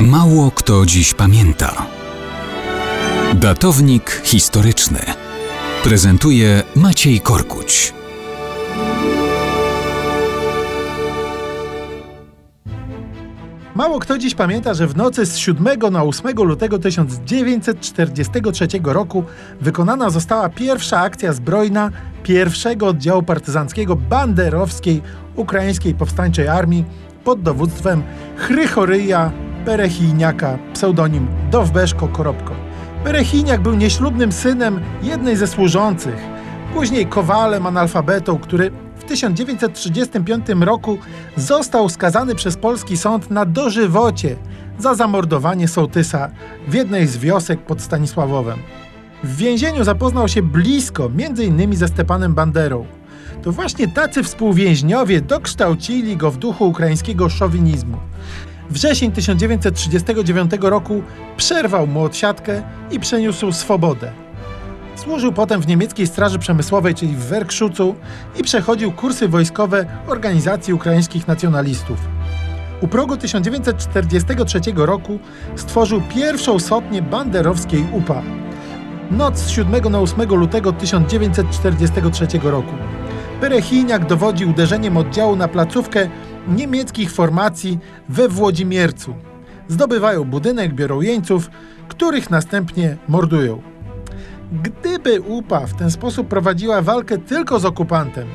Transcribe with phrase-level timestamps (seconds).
[0.00, 1.86] Mało kto dziś pamięta.
[3.34, 4.98] Datownik historyczny
[5.84, 7.94] prezentuje Maciej Korkuć.
[13.74, 19.24] Mało kto dziś pamięta, że w nocy z 7 na 8 lutego 1943 roku
[19.60, 21.90] wykonana została pierwsza akcja zbrojna
[22.22, 25.02] pierwszego oddziału partyzanckiego banderowskiej
[25.36, 26.84] ukraińskiej powstańczej armii
[27.24, 28.02] pod dowództwem
[28.36, 32.54] Chrychoryja Perechijniaka, pseudonim Dowbeszko Koropko.
[33.04, 36.16] Perechijniak był nieślubnym synem jednej ze służących,
[36.74, 40.98] później kowalem analfabetą, który w 1935 roku
[41.36, 44.36] został skazany przez polski sąd na dożywocie
[44.78, 46.30] za zamordowanie sołtysa
[46.68, 48.58] w jednej z wiosek pod Stanisławowem.
[49.24, 51.76] W więzieniu zapoznał się blisko, m.in.
[51.76, 52.86] ze Stepanem Banderą.
[53.42, 57.98] To właśnie tacy współwięźniowie dokształcili go w duchu ukraińskiego szowinizmu.
[58.70, 61.02] Wrzesień 1939 roku
[61.36, 64.12] przerwał mu odsiadkę i przeniósł swobodę.
[64.96, 67.94] Służył potem w niemieckiej Straży Przemysłowej, czyli w Werkszucu
[68.36, 71.98] i przechodził kursy wojskowe Organizacji Ukraińskich Nacjonalistów.
[72.80, 75.18] U progu 1943 roku
[75.56, 78.22] stworzył pierwszą sotnię banderowskiej UPA.
[79.10, 82.74] Noc z 7 na 8 lutego 1943 roku.
[83.40, 86.08] Perechijniak dowodzi uderzeniem oddziału na placówkę
[86.48, 89.14] niemieckich formacji we Włodzimiercu.
[89.68, 91.50] Zdobywają budynek, biorą jeńców,
[91.88, 93.62] których następnie mordują.
[94.52, 98.26] Gdyby UPA w ten sposób prowadziła walkę tylko z okupantem,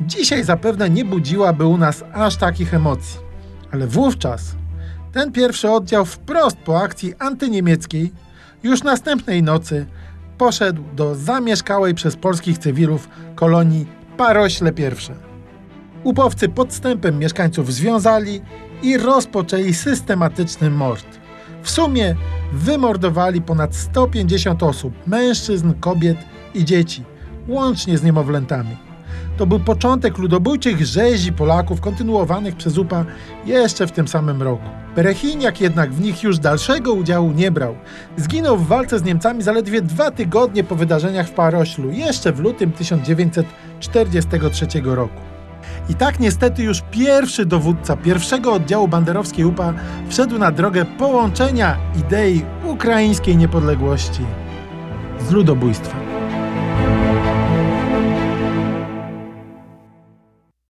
[0.00, 3.20] dzisiaj zapewne nie budziłaby u nas aż takich emocji.
[3.72, 4.54] Ale wówczas
[5.12, 8.12] ten pierwszy oddział wprost po akcji antyniemieckiej
[8.62, 9.86] już następnej nocy
[10.38, 15.29] poszedł do zamieszkałej przez polskich cywilów kolonii Parośle I.
[16.04, 18.40] Upowcy podstępem mieszkańców związali
[18.82, 21.06] i rozpoczęli systematyczny mord.
[21.62, 22.16] W sumie
[22.52, 26.18] wymordowali ponad 150 osób mężczyzn, kobiet
[26.54, 27.04] i dzieci,
[27.48, 28.76] łącznie z niemowlętami.
[29.36, 33.04] To był początek ludobójczych rzezi Polaków kontynuowanych przez UPA
[33.46, 34.68] jeszcze w tym samym roku.
[34.94, 37.74] Perechiniak jednak w nich już dalszego udziału nie brał.
[38.16, 42.72] Zginął w walce z Niemcami zaledwie dwa tygodnie po wydarzeniach w Paroślu, jeszcze w lutym
[42.72, 45.29] 1943 roku.
[45.88, 49.74] I tak niestety już pierwszy dowódca pierwszego oddziału banderowskiej UPA
[50.08, 54.22] wszedł na drogę połączenia idei ukraińskiej niepodległości
[55.28, 56.09] z ludobójstwem.